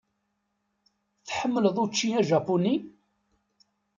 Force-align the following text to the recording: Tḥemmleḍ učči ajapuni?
Tḥemmleḍ 1.27 1.77
učči 1.83 2.07
ajapuni? 2.19 2.75